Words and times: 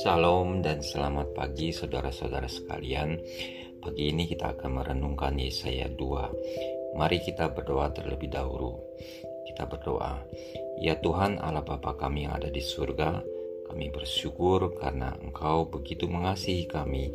Salam 0.00 0.64
dan 0.64 0.80
selamat 0.80 1.36
pagi 1.36 1.76
saudara-saudara 1.76 2.48
sekalian. 2.48 3.20
Pagi 3.84 4.16
ini 4.16 4.24
kita 4.24 4.56
akan 4.56 4.80
merenungkan 4.80 5.36
Yesaya 5.36 5.92
2. 5.92 6.96
Mari 6.96 7.20
kita 7.20 7.52
berdoa 7.52 7.92
terlebih 7.92 8.32
dahulu. 8.32 8.80
Kita 9.52 9.68
berdoa, 9.68 10.24
Ya 10.80 10.96
Tuhan 10.96 11.36
Allah 11.36 11.60
Bapa 11.60 12.00
kami 12.00 12.24
yang 12.24 12.40
ada 12.40 12.48
di 12.48 12.64
surga, 12.64 13.20
kami 13.68 13.92
bersyukur 13.92 14.72
karena 14.80 15.12
Engkau 15.20 15.68
begitu 15.68 16.08
mengasihi 16.08 16.64
kami 16.64 17.12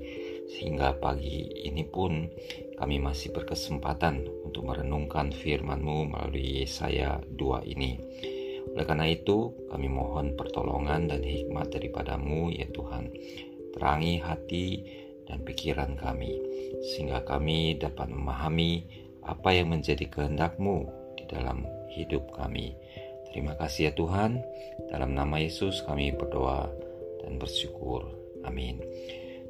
sehingga 0.47 0.93
pagi 1.01 1.49
ini 1.65 1.85
pun 1.89 2.29
kami 2.77 3.01
masih 3.01 3.33
berkesempatan 3.33 4.29
untuk 4.57 4.73
merenungkan 4.73 5.29
firman-Mu 5.29 6.17
melalui 6.17 6.65
Yesaya 6.65 7.21
2 7.21 7.61
ini. 7.77 8.01
Oleh 8.73 8.85
karena 8.89 9.05
itu, 9.05 9.53
kami 9.69 9.85
mohon 9.85 10.33
pertolongan 10.33 11.13
dan 11.13 11.21
hikmat 11.21 11.69
daripadamu 11.69 12.49
ya 12.49 12.65
Tuhan. 12.73 13.13
Terangi 13.77 14.17
hati 14.17 14.81
dan 15.29 15.45
pikiran 15.45 15.93
kami, 15.93 16.41
sehingga 16.89 17.21
kami 17.21 17.77
dapat 17.77 18.09
memahami 18.09 18.81
apa 19.29 19.53
yang 19.53 19.77
menjadi 19.77 20.09
kehendak-Mu 20.09 20.89
di 21.21 21.29
dalam 21.29 21.61
hidup 21.93 22.33
kami. 22.33 22.73
Terima 23.29 23.53
kasih 23.61 23.93
ya 23.93 23.93
Tuhan, 23.93 24.41
dalam 24.89 25.13
nama 25.13 25.37
Yesus 25.37 25.85
kami 25.85 26.17
berdoa 26.17 26.65
dan 27.21 27.37
bersyukur. 27.37 28.09
Amin. 28.41 28.81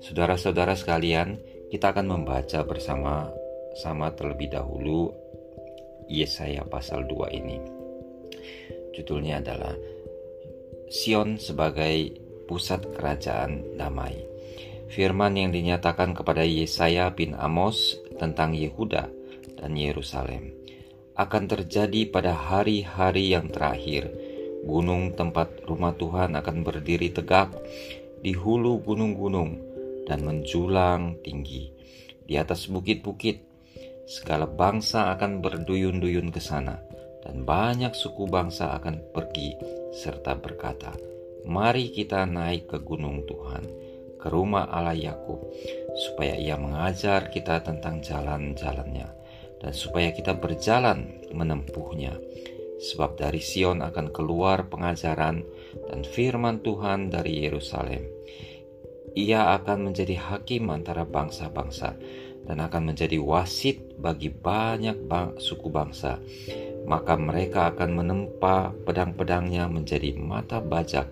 Saudara-saudara 0.04 0.76
sekalian, 0.76 1.40
kita 1.72 1.96
akan 1.96 2.12
membaca 2.12 2.60
bersama 2.68 3.32
sama 3.78 4.10
terlebih 4.18 4.50
dahulu 4.50 5.14
Yesaya 6.10 6.66
pasal 6.66 7.06
2 7.06 7.38
ini. 7.38 7.58
Judulnya 8.98 9.44
adalah 9.44 9.76
Sion 10.90 11.38
sebagai 11.38 12.16
pusat 12.48 12.82
kerajaan 12.96 13.78
damai. 13.78 14.18
Firman 14.88 15.36
yang 15.36 15.52
dinyatakan 15.52 16.16
kepada 16.16 16.48
Yesaya 16.48 17.12
bin 17.12 17.36
Amos 17.36 18.00
tentang 18.18 18.56
Yehuda 18.56 19.12
dan 19.60 19.76
Yerusalem 19.76 20.56
akan 21.18 21.44
terjadi 21.50 22.08
pada 22.08 22.32
hari-hari 22.32 23.36
yang 23.36 23.52
terakhir. 23.52 24.10
Gunung 24.64 25.14
tempat 25.18 25.66
rumah 25.66 25.94
Tuhan 25.98 26.38
akan 26.38 26.64
berdiri 26.64 27.10
tegak 27.10 27.52
di 28.22 28.34
hulu 28.34 28.82
gunung-gunung 28.86 29.60
dan 30.06 30.24
menjulang 30.24 31.20
tinggi. 31.26 31.74
Di 32.28 32.36
atas 32.36 32.68
bukit-bukit, 32.68 33.47
segala 34.08 34.48
bangsa 34.48 35.12
akan 35.12 35.44
berduyun-duyun 35.44 36.32
ke 36.32 36.40
sana 36.40 36.80
dan 37.28 37.44
banyak 37.44 37.92
suku 37.92 38.24
bangsa 38.32 38.72
akan 38.80 39.04
pergi 39.12 39.60
serta 39.92 40.40
berkata, 40.40 40.96
"Mari 41.44 41.92
kita 41.92 42.24
naik 42.24 42.72
ke 42.72 42.80
gunung 42.80 43.28
Tuhan, 43.28 43.68
ke 44.16 44.28
rumah 44.32 44.72
Allah 44.72 44.96
Yakub, 44.96 45.44
supaya 46.08 46.40
Ia 46.40 46.56
mengajar 46.56 47.28
kita 47.28 47.60
tentang 47.68 48.00
jalan-jalannya 48.00 49.12
dan 49.60 49.74
supaya 49.76 50.16
kita 50.16 50.40
berjalan 50.40 51.28
menempuhnya." 51.36 52.16
Sebab 52.78 53.18
dari 53.18 53.42
Sion 53.42 53.82
akan 53.82 54.14
keluar 54.14 54.70
pengajaran 54.70 55.42
dan 55.90 56.00
firman 56.06 56.62
Tuhan 56.62 57.10
dari 57.10 57.42
Yerusalem. 57.44 58.06
Ia 59.18 59.58
akan 59.58 59.90
menjadi 59.90 60.14
hakim 60.14 60.70
antara 60.70 61.02
bangsa-bangsa 61.02 61.98
dan 62.48 62.64
akan 62.64 62.96
menjadi 62.96 63.20
wasit 63.20 64.00
bagi 64.00 64.32
banyak 64.32 64.96
bang 65.06 65.36
suku 65.36 65.68
bangsa 65.68 66.18
maka 66.88 67.20
mereka 67.20 67.76
akan 67.76 68.00
menempa 68.00 68.72
pedang-pedangnya 68.88 69.68
menjadi 69.68 70.16
mata 70.16 70.64
bajak 70.64 71.12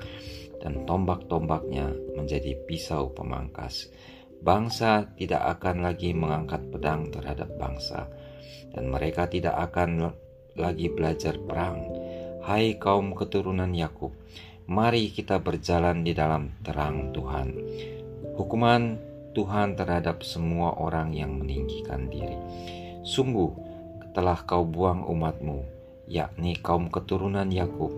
dan 0.64 0.88
tombak-tombaknya 0.88 1.92
menjadi 2.16 2.56
pisau 2.64 3.12
pemangkas. 3.12 3.92
Bangsa 4.40 5.12
tidak 5.20 5.60
akan 5.60 5.84
lagi 5.84 6.16
mengangkat 6.16 6.64
pedang 6.72 7.12
terhadap 7.12 7.52
bangsa, 7.60 8.08
dan 8.72 8.88
mereka 8.88 9.28
tidak 9.28 9.54
akan 9.70 10.16
lagi 10.56 10.88
belajar 10.88 11.36
perang. 11.44 11.84
Hai 12.42 12.80
kaum 12.80 13.12
keturunan 13.12 13.74
Yakub, 13.76 14.16
mari 14.70 15.12
kita 15.12 15.44
berjalan 15.44 16.02
di 16.08 16.16
dalam 16.16 16.56
terang 16.64 17.12
Tuhan. 17.12 17.48
Hukuman 18.38 19.15
Tuhan 19.36 19.76
terhadap 19.76 20.24
semua 20.24 20.80
orang 20.80 21.12
yang 21.12 21.36
meninggikan 21.36 22.08
diri. 22.08 22.40
Sungguh, 23.04 23.52
telah 24.16 24.40
kau 24.48 24.64
buang 24.64 25.04
umatmu, 25.04 25.68
yakni 26.08 26.56
kaum 26.56 26.88
keturunan 26.88 27.52
Yakub, 27.52 27.92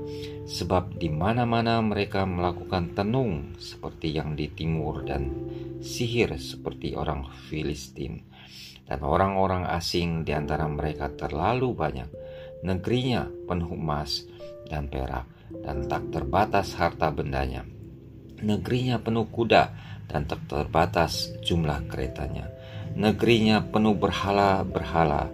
sebab 0.50 0.98
di 0.98 1.14
mana-mana 1.14 1.78
mereka 1.86 2.26
melakukan 2.26 2.98
tenung 2.98 3.54
seperti 3.62 4.18
yang 4.18 4.34
di 4.34 4.50
timur 4.50 5.06
dan 5.06 5.30
sihir 5.80 6.34
seperti 6.42 6.98
orang 6.98 7.30
Filistin. 7.48 8.26
Dan 8.88 9.04
orang-orang 9.04 9.68
asing 9.68 10.24
di 10.26 10.32
antara 10.32 10.66
mereka 10.66 11.12
terlalu 11.12 11.76
banyak. 11.76 12.10
Negerinya 12.64 13.28
penuh 13.46 13.76
emas 13.76 14.24
dan 14.72 14.88
perak 14.88 15.28
dan 15.62 15.86
tak 15.92 16.08
terbatas 16.10 16.72
harta 16.80 17.12
bendanya. 17.12 17.77
Negerinya 18.42 19.02
penuh 19.02 19.26
kuda 19.30 19.64
dan 20.06 20.30
tak 20.30 20.46
terbatas 20.46 21.34
jumlah 21.42 21.90
keretanya. 21.90 22.48
Negerinya 22.98 23.66
penuh 23.66 23.94
berhala-berhala 23.98 25.30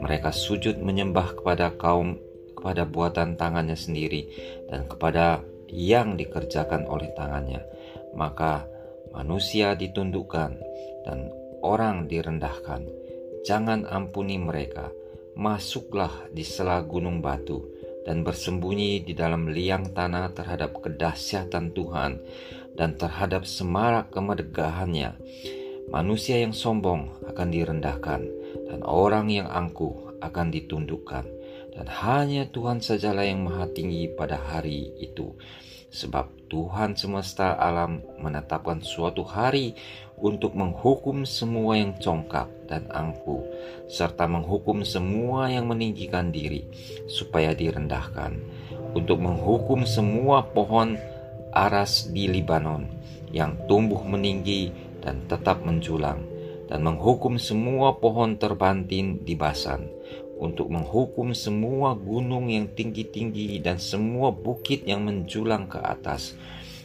mereka 0.00 0.34
sujud 0.34 0.80
menyembah 0.82 1.38
kepada 1.38 1.72
kaum 1.76 2.18
kepada 2.56 2.88
buatan 2.88 3.36
tangannya 3.36 3.76
sendiri 3.76 4.28
dan 4.72 4.88
kepada 4.88 5.44
yang 5.68 6.16
dikerjakan 6.16 6.88
oleh 6.88 7.12
tangannya. 7.12 7.60
Maka 8.16 8.64
manusia 9.12 9.76
ditundukkan 9.76 10.50
dan 11.04 11.18
orang 11.60 12.08
direndahkan. 12.08 12.88
Jangan 13.44 13.84
ampuni 13.84 14.40
mereka. 14.40 14.88
Masuklah 15.34 16.30
di 16.30 16.46
sela 16.46 16.78
gunung 16.86 17.18
batu 17.18 17.73
dan 18.04 18.22
bersembunyi 18.22 19.02
di 19.02 19.12
dalam 19.16 19.48
liang 19.48 19.92
tanah 19.96 20.32
terhadap 20.36 20.78
kedahsyatan 20.80 21.72
Tuhan 21.72 22.20
dan 22.76 23.00
terhadap 23.00 23.48
semarak 23.48 24.12
kemegahannya. 24.12 25.16
Manusia 25.88 26.40
yang 26.40 26.56
sombong 26.56 27.12
akan 27.28 27.48
direndahkan 27.52 28.20
dan 28.68 28.80
orang 28.84 29.28
yang 29.28 29.48
angkuh 29.48 30.16
akan 30.24 30.48
ditundukkan 30.48 31.24
dan 31.74 31.86
hanya 31.90 32.48
Tuhan 32.48 32.80
sajalah 32.80 33.28
yang 33.28 33.44
maha 33.44 33.68
tinggi 33.68 34.08
pada 34.08 34.40
hari 34.40 34.94
itu 34.96 35.36
sebab 35.94 36.50
Tuhan 36.50 36.98
semesta 36.98 37.54
alam 37.54 38.02
menetapkan 38.18 38.82
suatu 38.82 39.22
hari 39.22 39.78
untuk 40.24 40.56
menghukum 40.56 41.28
semua 41.28 41.76
yang 41.76 41.92
congkak 42.00 42.48
dan 42.64 42.88
angkuh 42.88 43.44
serta 43.84 44.24
menghukum 44.24 44.80
semua 44.80 45.52
yang 45.52 45.68
meninggikan 45.68 46.32
diri 46.32 46.64
supaya 47.04 47.52
direndahkan. 47.52 48.40
Untuk 48.96 49.20
menghukum 49.20 49.84
semua 49.84 50.48
pohon 50.48 50.96
aras 51.52 52.08
di 52.08 52.24
Libanon 52.24 52.88
yang 53.28 53.60
tumbuh 53.68 54.00
meninggi 54.00 54.72
dan 55.04 55.20
tetap 55.28 55.60
menjulang 55.60 56.24
dan 56.72 56.80
menghukum 56.80 57.36
semua 57.36 58.00
pohon 58.00 58.40
terbantin 58.40 59.20
di 59.20 59.36
Basan, 59.36 59.92
untuk 60.40 60.72
menghukum 60.72 61.36
semua 61.36 61.92
gunung 61.92 62.48
yang 62.48 62.72
tinggi-tinggi 62.72 63.60
dan 63.60 63.76
semua 63.76 64.32
bukit 64.32 64.88
yang 64.88 65.04
menjulang 65.04 65.68
ke 65.68 65.76
atas, 65.76 66.32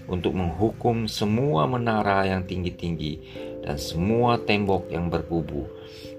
untuk 0.09 0.33
menghukum 0.33 1.05
semua 1.05 1.69
menara 1.69 2.25
yang 2.25 2.43
tinggi-tinggi 2.43 3.13
dan 3.61 3.77
semua 3.77 4.41
tembok 4.41 4.89
yang 4.89 5.07
berkubu, 5.07 5.69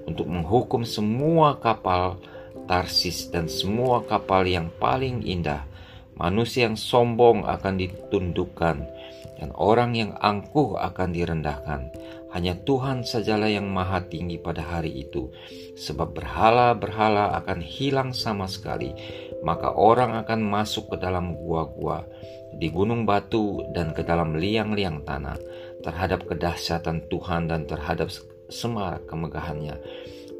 untuk 0.06 0.30
menghukum 0.30 0.86
semua 0.86 1.58
kapal 1.58 2.22
Tarsis 2.70 3.26
dan 3.34 3.50
semua 3.50 4.06
kapal 4.06 4.46
yang 4.46 4.70
paling 4.78 5.26
indah. 5.26 5.66
Manusia 6.14 6.70
yang 6.70 6.78
sombong 6.78 7.42
akan 7.42 7.74
ditundukkan 7.82 8.76
dan 9.40 9.50
orang 9.56 9.98
yang 9.98 10.14
angkuh 10.20 10.78
akan 10.78 11.10
direndahkan. 11.10 11.90
Hanya 12.30 12.54
Tuhan 12.62 13.02
sajalah 13.02 13.50
yang 13.50 13.66
maha 13.66 14.06
tinggi 14.06 14.38
pada 14.38 14.62
hari 14.62 15.02
itu, 15.02 15.34
sebab 15.74 16.14
berhala-berhala 16.14 17.34
akan 17.42 17.58
hilang 17.58 18.14
sama 18.14 18.46
sekali, 18.46 18.94
maka 19.42 19.74
orang 19.74 20.14
akan 20.22 20.38
masuk 20.38 20.94
ke 20.94 20.96
dalam 21.02 21.34
gua-gua, 21.34 22.06
di 22.56 22.72
gunung 22.72 23.06
batu 23.06 23.62
dan 23.70 23.94
ke 23.94 24.02
dalam 24.02 24.34
liang-liang 24.34 25.06
tanah, 25.06 25.38
terhadap 25.84 26.26
kedahsyatan 26.26 27.06
Tuhan 27.06 27.46
dan 27.46 27.68
terhadap 27.68 28.10
semarak 28.50 29.06
kemegahannya. 29.06 29.78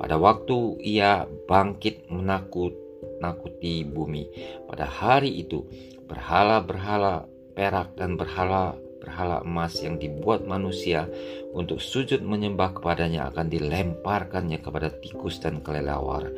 Pada 0.01 0.17
waktu 0.17 0.81
ia 0.81 1.29
bangkit 1.47 2.09
menakut 2.09 2.73
nakuti 3.21 3.85
bumi. 3.85 4.33
Pada 4.65 4.89
hari 4.89 5.45
itu, 5.45 5.65
berhala-berhala 6.09 7.29
perak 7.53 7.95
dan 7.95 8.17
berhala 8.17 8.75
berhala 9.01 9.41
emas 9.41 9.81
yang 9.81 9.97
dibuat 9.97 10.45
manusia 10.45 11.09
untuk 11.57 11.81
sujud 11.81 12.21
menyembah 12.21 12.77
kepadanya 12.77 13.33
akan 13.33 13.49
dilemparkannya 13.49 14.61
kepada 14.61 14.93
tikus 15.01 15.41
dan 15.41 15.65
kelelawar. 15.65 16.29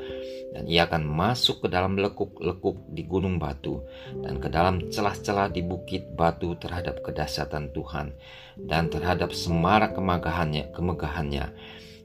Dan 0.53 0.69
ia 0.69 0.87
akan 0.87 1.03
masuk 1.09 1.65
ke 1.65 1.69
dalam 1.73 1.99
lekuk-lekuk 1.99 2.93
di 2.93 3.03
gunung 3.09 3.41
batu 3.41 3.83
dan 4.23 4.39
ke 4.39 4.47
dalam 4.53 4.89
celah-celah 4.93 5.49
di 5.51 5.65
bukit 5.65 6.13
batu 6.13 6.55
terhadap 6.61 7.01
kedahsyatan 7.01 7.73
Tuhan 7.73 8.13
dan 8.61 8.93
terhadap 8.93 9.33
semarak 9.33 9.97
kemegahannya 9.97 10.71
kemegahannya. 10.71 11.47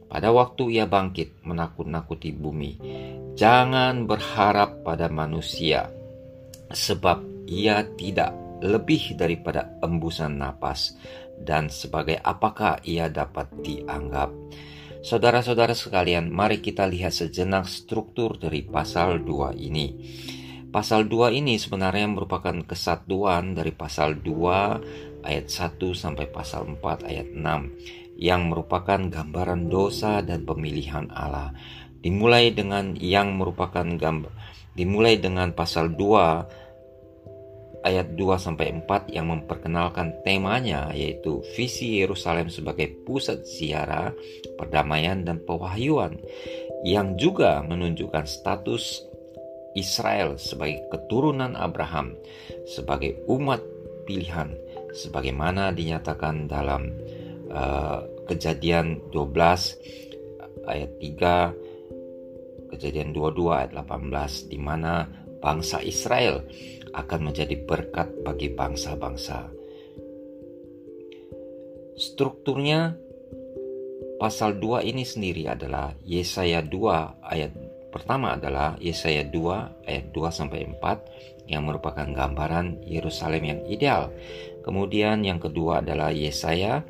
Pada 0.08 0.32
waktu 0.32 0.80
ia 0.80 0.88
bangkit 0.88 1.44
menakut-nakuti 1.44 2.32
bumi 2.32 2.80
jangan 3.36 4.08
berharap 4.08 4.80
pada 4.88 5.12
manusia 5.12 5.92
sebab 6.72 7.24
ia 7.48 7.84
tidak 8.00 8.47
lebih 8.62 9.18
daripada 9.18 9.78
embusan 9.84 10.40
napas 10.40 10.98
dan 11.38 11.70
sebagai 11.70 12.18
apakah 12.22 12.82
ia 12.82 13.10
dapat 13.10 13.50
dianggap. 13.62 14.34
Saudara-saudara 15.06 15.78
sekalian, 15.78 16.34
mari 16.34 16.60
kita 16.60 16.90
lihat 16.90 17.14
sejenak 17.14 17.70
struktur 17.70 18.36
dari 18.36 18.66
pasal 18.66 19.22
2 19.22 19.54
ini. 19.56 19.94
Pasal 20.68 21.08
2 21.08 21.32
ini 21.38 21.56
sebenarnya 21.56 22.10
merupakan 22.12 22.54
kesatuan 22.66 23.56
dari 23.56 23.72
pasal 23.72 24.20
2 24.20 25.24
ayat 25.24 25.48
1 25.48 25.80
sampai 25.94 26.28
pasal 26.28 26.68
4 26.76 27.08
ayat 27.08 27.30
6 27.32 28.18
yang 28.18 28.50
merupakan 28.50 28.98
gambaran 28.98 29.70
dosa 29.70 30.20
dan 30.26 30.44
pemilihan 30.44 31.08
Allah. 31.14 31.54
Dimulai 32.02 32.52
dengan 32.52 32.98
yang 32.98 33.38
merupakan 33.38 33.86
gambar 33.86 34.34
dimulai 34.78 35.18
dengan 35.18 35.58
pasal 35.58 35.98
2 35.98 36.67
ayat 37.88 38.20
2 38.20 38.36
sampai 38.36 38.84
4 38.84 39.16
yang 39.16 39.32
memperkenalkan 39.32 40.20
temanya 40.28 40.92
yaitu 40.92 41.40
visi 41.56 42.04
Yerusalem 42.04 42.52
sebagai 42.52 42.92
pusat 43.08 43.48
ziarah, 43.48 44.12
perdamaian 44.60 45.24
dan 45.24 45.40
pewahyuan 45.48 46.20
yang 46.84 47.16
juga 47.16 47.64
menunjukkan 47.64 48.28
status 48.28 49.08
Israel 49.80 50.36
sebagai 50.36 50.84
keturunan 50.92 51.56
Abraham 51.56 52.18
sebagai 52.68 53.24
umat 53.32 53.64
pilihan 54.04 54.52
sebagaimana 54.92 55.72
dinyatakan 55.72 56.50
dalam 56.50 56.92
uh, 57.54 58.02
Kejadian 58.28 59.00
12 59.16 60.68
ayat 60.68 60.92
3 61.00 62.76
Kejadian 62.76 63.16
22 63.16 63.48
ayat 63.56 63.72
18 63.72 64.52
di 64.52 64.60
mana 64.60 65.08
bangsa 65.40 65.80
Israel 65.86 66.44
akan 66.94 67.20
menjadi 67.32 67.56
berkat 67.64 68.08
bagi 68.24 68.52
bangsa-bangsa. 68.52 69.50
Strukturnya 71.98 72.94
pasal 74.22 74.62
2 74.62 74.86
ini 74.86 75.02
sendiri 75.02 75.50
adalah 75.50 75.98
Yesaya 76.06 76.62
2 76.62 77.26
ayat 77.26 77.52
pertama 77.90 78.38
adalah 78.38 78.78
Yesaya 78.78 79.26
2 79.26 79.88
ayat 79.90 80.06
2 80.14 80.30
sampai 80.30 80.70
4 80.70 81.50
yang 81.50 81.66
merupakan 81.66 82.06
gambaran 82.06 82.84
Yerusalem 82.86 83.44
yang 83.44 83.60
ideal. 83.66 84.12
Kemudian 84.62 85.24
yang 85.24 85.40
kedua 85.40 85.80
adalah 85.80 86.12
Yesaya 86.12 86.84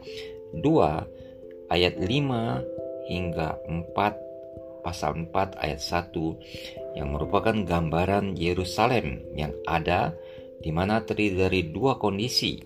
2 0.51 1.71
ayat 1.71 1.93
5 2.01 3.07
hingga 3.07 3.59
4 3.63 4.83
pasal 4.83 5.27
4 5.27 5.59
ayat 5.61 5.79
1 5.79 6.87
yang 6.97 7.13
merupakan 7.13 7.53
gambaran 7.53 8.33
Yerusalem 8.33 9.21
yang 9.38 9.53
ada 9.69 10.17
di 10.57 10.73
mana 10.73 11.05
terdiri 11.05 11.38
dari 11.38 11.61
dua 11.69 12.01
kondisi. 12.01 12.57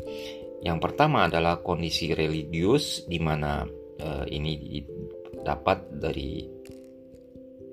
Yang 0.64 0.80
pertama 0.80 1.28
adalah 1.28 1.60
kondisi 1.60 2.16
religius 2.16 3.04
di 3.10 3.20
mana 3.20 3.68
uh, 4.00 4.26
ini 4.30 4.80
dapat 5.44 5.90
dari 6.00 6.48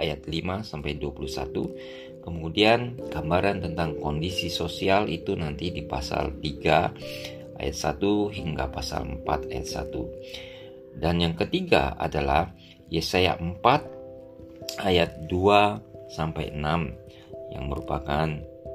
ayat 0.00 0.26
5 0.26 0.66
sampai 0.66 0.98
21. 0.98 2.24
Kemudian 2.24 2.96
gambaran 3.08 3.62
tentang 3.62 3.98
kondisi 4.00 4.50
sosial 4.50 5.06
itu 5.06 5.36
nanti 5.38 5.70
di 5.70 5.84
pasal 5.84 6.38
3 6.40 7.60
ayat 7.60 7.76
1 7.76 8.00
hingga 8.34 8.72
pasal 8.72 9.22
4 9.22 9.52
ayat 9.52 9.68
1. 9.84 10.98
Dan 10.98 11.22
yang 11.22 11.34
ketiga 11.38 11.94
adalah 11.94 12.50
Yesaya 12.88 13.36
4 13.36 14.82
ayat 14.82 15.28
2 15.28 15.87
sampai 16.10 16.52
6 16.52 17.54
yang 17.54 17.64
merupakan 17.68 18.28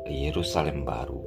Yerusalem 0.09 0.83
baru. 0.83 1.21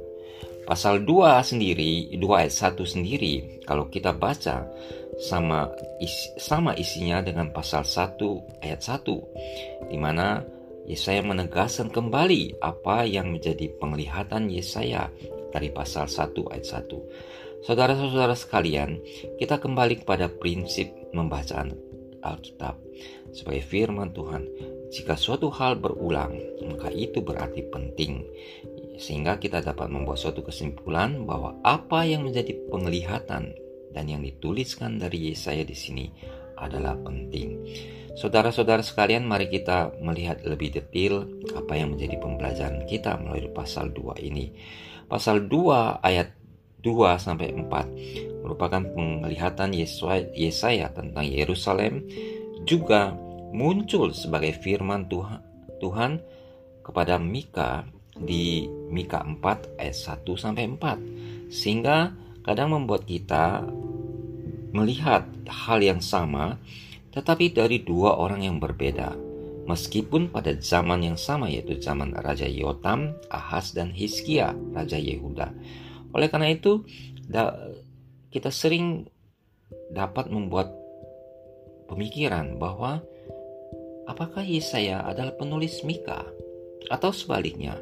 Pasal 0.67 1.07
2 1.07 1.47
sendiri, 1.47 2.11
2 2.11 2.19
ayat 2.35 2.51
1 2.51 2.83
sendiri 2.83 3.63
kalau 3.63 3.87
kita 3.87 4.11
baca 4.11 4.67
sama 5.15 5.71
isi, 6.03 6.35
sama 6.35 6.75
isinya 6.75 7.23
dengan 7.23 7.49
pasal 7.55 7.87
1 7.87 8.19
ayat 8.61 8.83
1 8.83 9.87
di 9.87 9.97
mana 9.97 10.43
Yesaya 10.87 11.19
menegaskan 11.19 11.91
kembali 11.91 12.63
apa 12.63 13.03
yang 13.03 13.31
menjadi 13.31 13.71
penglihatan 13.75 14.47
Yesaya 14.47 15.11
dari 15.51 15.71
pasal 15.71 16.07
1 16.07 16.31
ayat 16.51 16.67
1. 16.83 17.63
Saudara-saudara 17.67 18.35
sekalian, 18.37 19.01
kita 19.35 19.59
kembali 19.59 20.03
kepada 20.03 20.31
prinsip 20.31 20.87
membacaan 21.11 21.75
Alkitab 22.23 22.79
sebagai 23.35 23.63
firman 23.67 24.15
Tuhan. 24.15 24.47
Jika 24.87 25.19
suatu 25.19 25.51
hal 25.51 25.79
berulang, 25.79 26.39
maka 26.63 26.87
itu 26.91 27.19
berarti 27.19 27.63
penting. 27.67 28.23
Sehingga 28.97 29.37
kita 29.37 29.61
dapat 29.61 29.91
membuat 29.91 30.17
suatu 30.17 30.41
kesimpulan 30.41 31.27
bahwa 31.27 31.59
apa 31.61 32.07
yang 32.07 32.25
menjadi 32.25 32.55
penglihatan 32.71 33.53
dan 33.93 34.05
yang 34.07 34.23
dituliskan 34.23 34.97
dari 34.97 35.31
Yesaya 35.31 35.67
di 35.67 35.75
sini 35.75 36.05
adalah 36.57 36.97
penting. 36.97 37.61
Saudara-saudara 38.17 38.81
sekalian, 38.81 39.29
mari 39.29 39.45
kita 39.45 39.93
melihat 40.01 40.41
lebih 40.41 40.73
detail 40.73 41.29
apa 41.53 41.77
yang 41.77 41.93
menjadi 41.93 42.17
pembelajaran 42.17 42.81
kita 42.89 43.13
melalui 43.21 43.53
pasal 43.53 43.93
2 43.93 44.17
ini. 44.25 44.57
Pasal 45.05 45.45
2 45.45 46.01
ayat 46.01 46.33
2 46.81 47.21
sampai 47.21 47.53
4 47.53 48.41
merupakan 48.41 48.81
penglihatan 48.81 49.69
Yesaya 50.33 50.89
tentang 50.95 51.25
Yerusalem 51.29 52.07
juga 52.65 53.13
muncul 53.51 54.11
sebagai 54.11 54.55
firman 54.59 55.07
Tuhan, 55.07 56.11
kepada 56.83 57.19
Mika 57.19 57.83
di 58.15 58.65
Mika 58.89 59.21
4 59.21 59.77
ayat 59.77 59.97
1 60.23 60.23
sampai 60.39 60.63
4 60.71 61.51
sehingga 61.51 62.15
kadang 62.41 62.73
membuat 62.73 63.03
kita 63.05 63.67
melihat 64.71 65.27
hal 65.45 65.83
yang 65.83 65.99
sama 65.99 66.57
tetapi 67.11 67.51
dari 67.51 67.83
dua 67.83 68.15
orang 68.17 68.47
yang 68.47 68.57
berbeda 68.57 69.13
meskipun 69.67 70.31
pada 70.31 70.55
zaman 70.57 71.11
yang 71.11 71.19
sama 71.19 71.51
yaitu 71.51 71.75
zaman 71.77 72.15
Raja 72.15 72.47
Yotam, 72.47 73.19
Ahaz 73.27 73.75
dan 73.75 73.91
Hizkia, 73.91 74.55
Raja 74.71 74.95
Yehuda. 74.95 75.51
Oleh 76.15 76.31
karena 76.31 76.55
itu 76.55 76.87
kita 78.31 78.47
sering 78.47 79.11
dapat 79.91 80.31
membuat 80.31 80.71
pemikiran 81.91 82.55
bahwa 82.55 83.03
apakah 84.07 84.41
Yesaya 84.41 85.03
adalah 85.03 85.35
penulis 85.35 85.83
Mika 85.83 86.23
atau 86.87 87.11
sebaliknya 87.11 87.75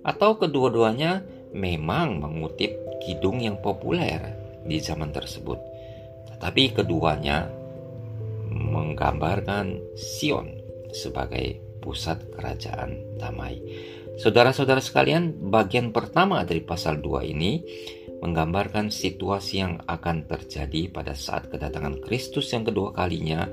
atau 0.00 0.40
kedua-duanya 0.40 1.22
memang 1.52 2.18
mengutip 2.18 2.72
kidung 3.04 3.44
yang 3.44 3.60
populer 3.60 4.34
di 4.64 4.80
zaman 4.80 5.12
tersebut 5.12 5.60
tetapi 6.32 6.72
keduanya 6.72 7.52
menggambarkan 8.50 9.94
Sion 9.94 10.56
sebagai 10.90 11.60
pusat 11.80 12.20
kerajaan 12.34 13.16
damai. 13.16 13.62
Saudara-saudara 14.20 14.84
sekalian, 14.84 15.48
bagian 15.48 15.96
pertama 15.96 16.44
dari 16.44 16.60
pasal 16.60 17.00
2 17.00 17.32
ini 17.32 17.64
menggambarkan 18.20 18.92
situasi 18.92 19.64
yang 19.64 19.80
akan 19.88 20.28
terjadi 20.28 20.92
pada 20.92 21.16
saat 21.16 21.48
kedatangan 21.48 22.04
Kristus 22.04 22.52
yang 22.52 22.68
kedua 22.68 22.92
kalinya 22.92 23.48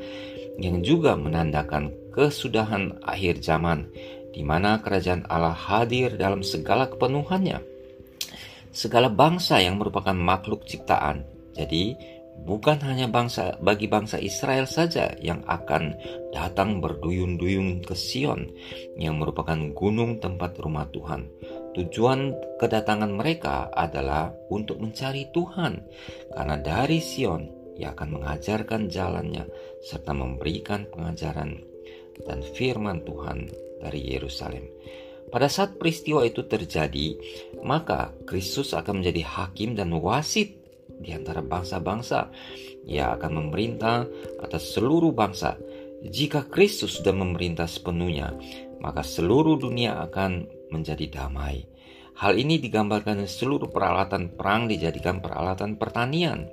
yang 0.57 0.81
juga 0.81 1.13
menandakan 1.13 1.93
kesudahan 2.13 2.97
akhir 3.05 3.45
zaman 3.45 3.85
di 4.33 4.45
mana 4.45 4.81
kerajaan 4.81 5.25
Allah 5.29 5.53
hadir 5.53 6.13
dalam 6.17 6.45
segala 6.45 6.89
kepenuhannya. 6.89 7.57
Segala 8.69 9.09
bangsa 9.09 9.57
yang 9.57 9.81
merupakan 9.81 10.13
makhluk 10.13 10.61
ciptaan. 10.69 11.25
Jadi, 11.57 11.97
bukan 12.45 12.77
hanya 12.85 13.09
bangsa 13.09 13.57
bagi 13.57 13.89
bangsa 13.89 14.21
Israel 14.21 14.69
saja 14.69 15.09
yang 15.17 15.41
akan 15.49 15.97
datang 16.29 16.77
berduyun-duyun 16.77 17.81
ke 17.81 17.97
Sion 17.97 18.45
yang 18.93 19.17
merupakan 19.17 19.57
gunung 19.73 20.21
tempat 20.21 20.61
rumah 20.61 20.85
Tuhan. 20.93 21.25
Tujuan 21.73 22.37
kedatangan 22.61 23.09
mereka 23.17 23.73
adalah 23.73 24.29
untuk 24.53 24.77
mencari 24.77 25.29
Tuhan, 25.33 25.81
karena 26.37 26.57
dari 26.61 27.01
Sion 27.01 27.49
ia 27.77 27.93
akan 27.93 28.21
mengajarkan 28.21 28.89
jalannya 28.89 29.45
serta 29.87 30.11
memberikan 30.11 30.83
pengajaran 30.91 31.63
dan 32.27 32.43
firman 32.43 33.07
Tuhan 33.07 33.47
dari 33.79 34.03
Yerusalem. 34.03 34.67
Pada 35.27 35.47
saat 35.47 35.75
peristiwa 35.79 36.23
itu 36.23 36.43
terjadi, 36.47 37.15
maka 37.63 38.11
Kristus 38.27 38.71
akan 38.75 39.03
menjadi 39.03 39.23
hakim 39.23 39.75
dan 39.75 39.91
wasit 39.95 40.55
di 40.99 41.11
antara 41.11 41.43
bangsa-bangsa. 41.43 42.31
Ia 42.87 43.15
akan 43.19 43.31
memerintah 43.35 44.07
atas 44.39 44.75
seluruh 44.75 45.11
bangsa. 45.11 45.59
Jika 46.07 46.47
Kristus 46.47 46.99
sudah 46.99 47.11
memerintah 47.11 47.67
sepenuhnya, 47.67 48.31
maka 48.79 49.03
seluruh 49.03 49.59
dunia 49.59 49.99
akan 50.07 50.47
menjadi 50.71 51.11
damai. 51.11 51.67
Hal 52.17 52.33
ini 52.39 52.57
digambarkan 52.57 53.27
seluruh 53.29 53.69
peralatan 53.69 54.33
perang 54.33 54.65
dijadikan 54.65 55.21
peralatan 55.21 55.77
pertanian, 55.77 56.49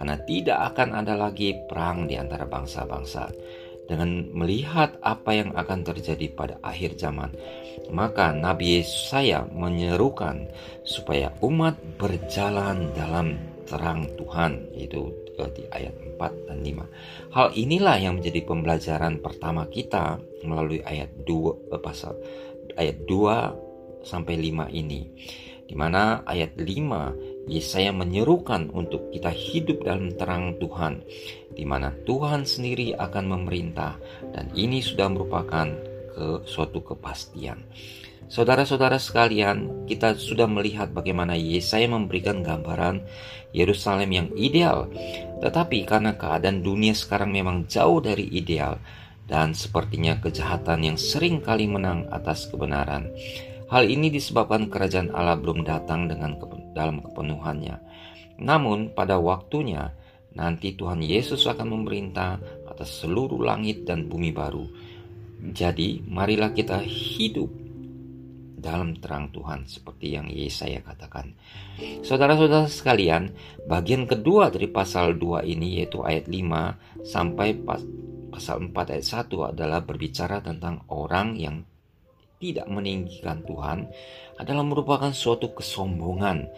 karena 0.00 0.16
tidak 0.24 0.58
akan 0.72 0.96
ada 0.96 1.12
lagi 1.12 1.52
perang 1.68 2.08
di 2.08 2.16
antara 2.16 2.48
bangsa-bangsa. 2.48 3.28
Dengan 3.84 4.32
melihat 4.32 4.96
apa 5.04 5.36
yang 5.36 5.52
akan 5.52 5.84
terjadi 5.84 6.32
pada 6.32 6.56
akhir 6.64 6.96
zaman, 6.96 7.36
maka 7.92 8.32
Nabi 8.32 8.80
Yesaya 8.80 9.44
menyerukan 9.52 10.48
supaya 10.88 11.36
umat 11.44 11.76
berjalan 12.00 12.88
dalam 12.96 13.36
terang 13.68 14.08
Tuhan, 14.16 14.72
yaitu 14.72 15.12
eh, 15.36 15.50
di 15.52 15.68
ayat 15.68 15.92
4 16.16 16.48
dan 16.48 16.58
5. 16.64 17.36
Hal 17.36 17.52
inilah 17.52 18.00
yang 18.00 18.24
menjadi 18.24 18.40
pembelajaran 18.48 19.20
pertama 19.20 19.68
kita 19.68 20.16
melalui 20.48 20.80
ayat 20.80 21.12
2 21.28 21.76
eh, 21.76 21.80
pasal 21.82 22.16
ayat 22.80 23.04
2 23.04 24.00
sampai 24.00 24.48
5 24.48 24.72
ini. 24.72 25.12
Di 25.68 25.78
mana 25.78 26.24
ayat 26.24 26.56
5 26.56 27.29
Yesaya 27.48 27.94
menyerukan 27.94 28.68
untuk 28.74 29.08
kita 29.14 29.32
hidup 29.32 29.86
dalam 29.86 30.12
terang 30.16 30.60
Tuhan, 30.60 31.00
di 31.54 31.64
mana 31.64 31.94
Tuhan 32.04 32.44
sendiri 32.44 32.98
akan 32.98 33.24
memerintah, 33.30 33.96
dan 34.34 34.52
ini 34.52 34.84
sudah 34.84 35.08
merupakan 35.08 35.66
ke 36.12 36.44
suatu 36.44 36.84
kepastian. 36.84 37.64
Saudara-saudara 38.30 39.02
sekalian, 39.02 39.90
kita 39.90 40.14
sudah 40.14 40.46
melihat 40.46 40.94
bagaimana 40.94 41.34
Yesaya 41.34 41.90
memberikan 41.90 42.46
gambaran 42.46 43.02
Yerusalem 43.50 44.10
yang 44.14 44.28
ideal, 44.38 44.86
tetapi 45.42 45.82
karena 45.82 46.14
keadaan 46.14 46.62
dunia 46.62 46.94
sekarang 46.94 47.34
memang 47.34 47.66
jauh 47.66 47.98
dari 47.98 48.30
ideal, 48.30 48.78
dan 49.26 49.54
sepertinya 49.54 50.18
kejahatan 50.22 50.86
yang 50.86 50.98
sering 50.98 51.42
kali 51.42 51.66
menang 51.66 52.06
atas 52.14 52.46
kebenaran. 52.46 53.10
Hal 53.70 53.86
ini 53.86 54.10
disebabkan 54.10 54.66
kerajaan 54.66 55.14
Allah 55.14 55.38
belum 55.38 55.62
datang 55.62 56.10
dengan 56.10 56.34
ke 56.34 56.74
dalam 56.74 56.98
kepenuhannya. 57.06 57.78
Namun 58.42 58.90
pada 58.98 59.22
waktunya 59.22 59.94
nanti 60.34 60.74
Tuhan 60.74 60.98
Yesus 60.98 61.46
akan 61.46 61.78
memerintah 61.78 62.42
atas 62.66 63.06
seluruh 63.06 63.38
langit 63.38 63.86
dan 63.86 64.10
bumi 64.10 64.34
baru. 64.34 64.66
Jadi 65.54 66.02
marilah 66.02 66.50
kita 66.50 66.82
hidup 66.82 67.46
dalam 68.60 68.98
terang 68.98 69.30
Tuhan 69.30 69.64
seperti 69.64 70.18
yang 70.18 70.26
Yesaya 70.26 70.82
katakan. 70.82 71.32
Saudara-saudara 72.02 72.66
sekalian, 72.66 73.32
bagian 73.70 74.04
kedua 74.04 74.50
dari 74.50 74.66
pasal 74.66 75.14
2 75.16 75.46
ini 75.46 75.80
yaitu 75.80 76.02
ayat 76.02 76.26
5 76.26 77.06
sampai 77.06 77.54
pasal 78.34 78.66
4 78.66 78.98
ayat 78.98 79.06
1 79.30 79.54
adalah 79.56 79.80
berbicara 79.80 80.44
tentang 80.44 80.84
orang 80.90 81.38
yang 81.38 81.69
tidak 82.40 82.66
meninggikan 82.72 83.44
Tuhan 83.44 83.92
adalah 84.40 84.64
merupakan 84.64 85.12
suatu 85.12 85.52
kesombongan 85.52 86.48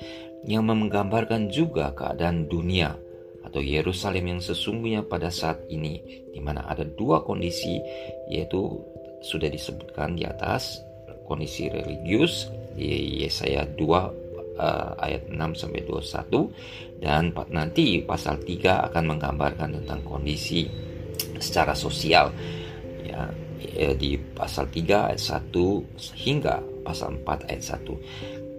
yang 0.46 0.62
menggambarkan 0.62 1.50
juga 1.50 1.90
keadaan 1.90 2.46
dunia 2.46 2.94
atau 3.42 3.58
Yerusalem 3.58 4.38
yang 4.38 4.40
sesungguhnya 4.40 5.02
pada 5.02 5.26
saat 5.26 5.66
ini 5.66 5.98
di 6.30 6.38
mana 6.38 6.62
ada 6.70 6.86
dua 6.86 7.26
kondisi 7.26 7.82
yaitu 8.30 8.78
sudah 9.26 9.50
disebutkan 9.50 10.14
di 10.14 10.22
atas 10.22 10.86
kondisi 11.26 11.66
religius 11.66 12.46
di 12.78 13.22
Yesaya 13.26 13.66
2 13.66 13.82
uh, 13.82 14.06
eh, 14.58 14.90
ayat 15.02 15.22
6 15.30 15.58
sampai 15.66 15.82
21 15.82 17.02
dan 17.02 17.34
nanti 17.50 18.02
pasal 18.02 18.38
3 18.38 18.86
akan 18.90 19.04
menggambarkan 19.14 19.82
tentang 19.82 20.00
kondisi 20.06 20.66
secara 21.42 21.74
sosial 21.74 22.30
Eh, 23.72 23.96
di 23.96 24.20
pasal 24.20 24.68
3 24.68 25.08
ayat 25.08 25.22
1 25.48 25.80
hingga 26.12 26.60
pasal 26.84 27.16
4 27.24 27.48
ayat 27.48 27.64
1. 27.80 27.96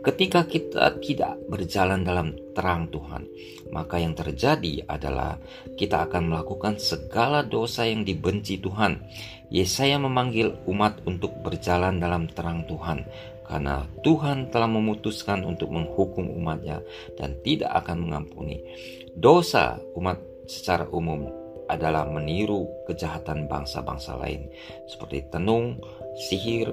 Ketika 0.04 0.44
kita 0.44 1.00
tidak 1.00 1.40
berjalan 1.48 2.04
dalam 2.04 2.36
terang 2.52 2.92
Tuhan, 2.92 3.24
maka 3.72 4.02
yang 4.02 4.12
terjadi 4.12 4.84
adalah 4.84 5.40
kita 5.80 6.10
akan 6.10 6.28
melakukan 6.28 6.76
segala 6.76 7.40
dosa 7.40 7.88
yang 7.88 8.04
dibenci 8.04 8.60
Tuhan. 8.60 9.00
Yesaya 9.48 9.96
memanggil 10.02 10.60
umat 10.68 11.06
untuk 11.08 11.32
berjalan 11.40 12.04
dalam 12.04 12.28
terang 12.28 12.68
Tuhan, 12.68 13.08
karena 13.48 13.88
Tuhan 14.04 14.52
telah 14.52 14.68
memutuskan 14.68 15.46
untuk 15.48 15.72
menghukum 15.72 16.26
umatnya 16.36 16.84
dan 17.16 17.40
tidak 17.46 17.72
akan 17.72 18.04
mengampuni. 18.04 18.60
Dosa 19.16 19.80
umat 19.96 20.20
secara 20.52 20.84
umum 20.92 21.43
adalah 21.68 22.08
meniru 22.08 22.68
kejahatan 22.88 23.48
bangsa-bangsa 23.48 24.20
lain, 24.20 24.50
seperti 24.88 25.28
tenung, 25.32 25.80
sihir, 26.28 26.72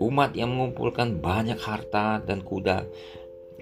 umat 0.00 0.34
yang 0.34 0.54
mengumpulkan 0.54 1.20
banyak 1.22 1.58
harta 1.60 2.20
dan 2.24 2.42
kuda, 2.42 2.84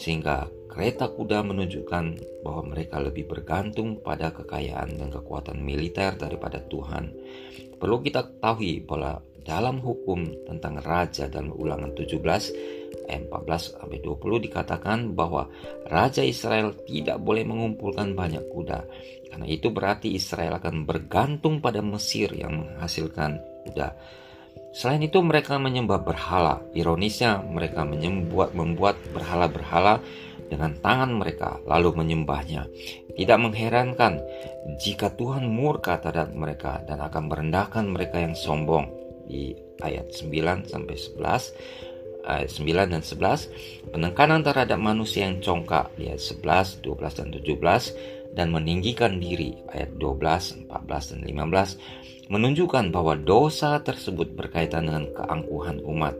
sehingga 0.00 0.48
kereta 0.72 1.12
kuda 1.12 1.44
menunjukkan 1.44 2.04
bahwa 2.40 2.62
mereka 2.72 2.96
lebih 2.98 3.28
bergantung 3.28 4.00
pada 4.00 4.32
kekayaan 4.32 4.96
dan 4.96 5.12
kekuatan 5.12 5.60
militer 5.60 6.16
daripada 6.16 6.64
Tuhan. 6.64 7.12
Perlu 7.76 8.00
kita 8.00 8.24
ketahui 8.24 8.80
bahwa 8.80 9.20
dalam 9.42 9.82
hukum 9.82 10.46
tentang 10.46 10.78
raja 10.80 11.26
dalam 11.26 11.50
ulangan 11.52 11.92
17 11.92 12.81
ayat 13.08 13.28
14 13.28 13.78
sampai 13.78 13.98
20 14.00 14.46
dikatakan 14.48 14.98
bahwa 15.12 15.48
raja 15.88 16.24
Israel 16.24 16.72
tidak 16.86 17.20
boleh 17.20 17.44
mengumpulkan 17.44 18.16
banyak 18.16 18.44
kuda 18.48 18.84
karena 19.32 19.46
itu 19.48 19.72
berarti 19.72 20.12
Israel 20.12 20.60
akan 20.60 20.84
bergantung 20.84 21.64
pada 21.64 21.80
Mesir 21.80 22.28
yang 22.36 22.68
menghasilkan 22.68 23.40
kuda. 23.64 23.96
Selain 24.72 25.00
itu 25.00 25.20
mereka 25.24 25.56
menyembah 25.56 26.04
berhala. 26.04 26.60
Ironisnya 26.76 27.40
mereka 27.40 27.84
membuat 27.84 28.52
membuat 28.52 28.96
berhala-berhala 29.12 30.04
dengan 30.52 30.76
tangan 30.80 31.16
mereka 31.16 31.56
lalu 31.64 31.96
menyembahnya. 31.96 32.68
Tidak 33.16 33.38
mengherankan 33.40 34.20
jika 34.76 35.12
Tuhan 35.16 35.48
murka 35.48 35.96
terhadap 36.00 36.36
mereka 36.36 36.84
dan 36.84 37.00
akan 37.00 37.32
merendahkan 37.32 37.84
mereka 37.88 38.20
yang 38.20 38.36
sombong 38.36 38.88
di 39.24 39.56
ayat 39.80 40.12
9 40.12 40.68
sampai 40.68 40.96
11 40.96 41.91
ayat 42.24 42.50
9 42.50 42.92
dan 42.94 43.02
11 43.02 43.92
penekanan 43.92 44.40
terhadap 44.46 44.78
manusia 44.78 45.26
yang 45.26 45.42
congkak 45.42 45.90
di 45.98 46.08
ayat 46.08 46.22
11, 46.22 46.82
12 46.84 47.18
dan 47.18 47.28
17 47.34 48.32
dan 48.32 48.48
meninggikan 48.48 49.20
diri 49.20 49.58
ayat 49.68 49.92
12, 50.00 50.70
14 50.70 51.10
dan 51.12 51.20
15 51.26 52.30
menunjukkan 52.32 52.88
bahwa 52.94 53.18
dosa 53.18 53.76
tersebut 53.84 54.32
berkaitan 54.32 54.88
dengan 54.88 55.04
keangkuhan 55.12 55.84
umat. 55.84 56.16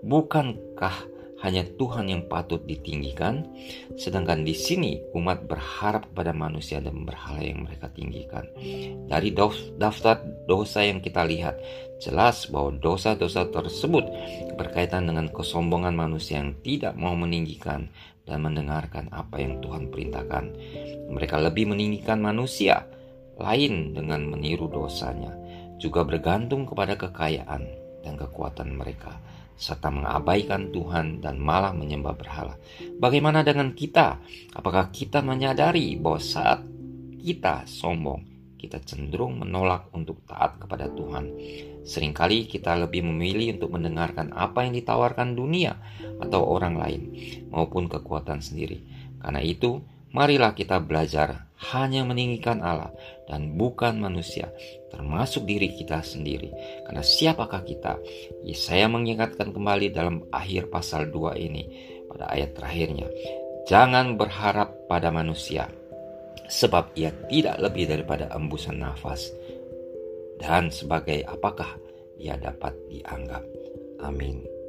Bukankah 0.00 1.09
hanya 1.40 1.64
Tuhan 1.64 2.12
yang 2.12 2.28
patut 2.28 2.60
ditinggikan, 2.68 3.48
sedangkan 3.96 4.44
di 4.44 4.52
sini 4.52 5.00
umat 5.16 5.48
berharap 5.48 6.04
kepada 6.12 6.36
manusia 6.36 6.84
dan 6.84 7.08
berhala 7.08 7.40
yang 7.40 7.64
mereka 7.64 7.88
tinggikan. 7.96 8.44
Dari 9.08 9.32
daftar 9.80 10.20
dosa 10.44 10.84
yang 10.84 11.00
kita 11.00 11.24
lihat, 11.24 11.56
jelas 12.00 12.48
bahwa 12.52 12.76
dosa-dosa 12.76 13.48
tersebut 13.48 14.04
berkaitan 14.60 15.08
dengan 15.08 15.32
kesombongan 15.32 15.96
manusia 15.96 16.44
yang 16.44 16.56
tidak 16.60 16.92
mau 16.96 17.16
meninggikan 17.16 17.88
dan 18.28 18.44
mendengarkan 18.44 19.08
apa 19.08 19.40
yang 19.40 19.64
Tuhan 19.64 19.88
perintahkan. 19.88 20.44
Mereka 21.08 21.36
lebih 21.40 21.72
meninggikan 21.72 22.20
manusia, 22.20 22.84
lain 23.40 23.96
dengan 23.96 24.28
meniru 24.28 24.68
dosanya, 24.68 25.32
juga 25.80 26.04
bergantung 26.04 26.68
kepada 26.68 27.00
kekayaan 27.00 27.64
dan 28.04 28.14
kekuatan 28.20 28.76
mereka, 28.76 29.16
serta 29.60 29.92
mengabaikan 29.92 30.72
Tuhan 30.72 31.20
dan 31.20 31.36
malah 31.36 31.76
menyembah 31.76 32.16
berhala. 32.16 32.56
Bagaimana 32.96 33.44
dengan 33.44 33.76
kita? 33.76 34.16
Apakah 34.56 34.88
kita 34.88 35.20
menyadari 35.20 36.00
bahwa 36.00 36.16
saat 36.16 36.64
kita 37.20 37.68
sombong, 37.68 38.24
kita 38.56 38.80
cenderung 38.80 39.44
menolak 39.44 39.92
untuk 39.92 40.24
taat 40.24 40.56
kepada 40.56 40.88
Tuhan. 40.88 41.28
Seringkali 41.84 42.48
kita 42.48 42.76
lebih 42.80 43.04
memilih 43.04 43.60
untuk 43.60 43.76
mendengarkan 43.76 44.32
apa 44.32 44.64
yang 44.64 44.72
ditawarkan 44.72 45.36
dunia 45.36 45.76
atau 46.20 46.44
orang 46.48 46.80
lain 46.80 47.02
maupun 47.52 47.92
kekuatan 47.92 48.40
sendiri. 48.40 48.80
Karena 49.20 49.44
itu, 49.44 49.84
marilah 50.16 50.56
kita 50.56 50.80
belajar 50.80 51.49
hanya 51.60 52.08
meninggikan 52.08 52.64
Allah 52.64 52.88
dan 53.28 53.52
bukan 53.60 54.00
manusia, 54.00 54.48
termasuk 54.88 55.44
diri 55.44 55.76
kita 55.76 56.00
sendiri. 56.00 56.48
Karena 56.88 57.04
siapakah 57.04 57.60
kita? 57.62 58.00
Yesaya 58.40 58.88
mengingatkan 58.88 59.52
kembali 59.52 59.92
dalam 59.92 60.24
akhir 60.32 60.72
pasal 60.72 61.12
2 61.12 61.36
ini 61.36 61.62
pada 62.08 62.32
ayat 62.32 62.56
terakhirnya. 62.56 63.06
Jangan 63.68 64.16
berharap 64.16 64.88
pada 64.88 65.12
manusia, 65.12 65.68
sebab 66.48 66.96
ia 66.96 67.12
tidak 67.28 67.60
lebih 67.60 67.86
daripada 67.86 68.32
embusan 68.32 68.80
nafas. 68.80 69.28
Dan 70.40 70.72
sebagai 70.72 71.20
apakah 71.28 71.76
ia 72.16 72.40
dapat 72.40 72.72
dianggap? 72.88 73.44
Amin. 74.00 74.59